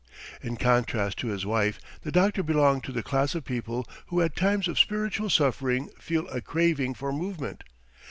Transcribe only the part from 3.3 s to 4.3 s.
of people who